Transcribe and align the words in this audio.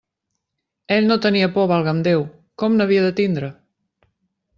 Ell 0.95 1.09
no 1.11 1.17
tenia 1.25 1.49
por, 1.57 1.67
valga'm 1.71 1.99
Déu!, 2.07 2.23
com 2.63 2.79
n'havia 2.79 3.05
de 3.05 3.13
tindre? 3.21 3.51